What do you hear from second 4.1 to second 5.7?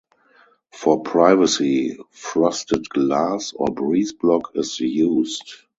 block is used.